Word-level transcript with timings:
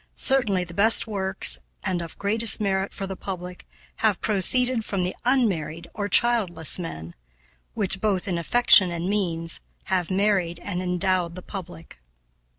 Certainly 0.15 0.63
the 0.63 0.73
best 0.73 1.05
works, 1.05 1.59
and 1.83 2.01
of 2.01 2.17
greatest 2.17 2.59
merit 2.59 2.91
for 2.91 3.05
the 3.05 3.15
public, 3.15 3.67
have 3.97 4.19
proceeded 4.19 4.83
from 4.83 5.03
the 5.03 5.15
unmarried 5.25 5.87
or 5.93 6.09
childless 6.09 6.79
men; 6.79 7.13
which, 7.75 8.01
both 8.01 8.27
in 8.27 8.39
affection 8.39 8.89
and 8.91 9.07
means, 9.07 9.59
have 9.93 10.09
married 10.09 10.59
and 10.63 10.81
endowed 10.81 11.35
the 11.35 11.43
public." 11.43 11.99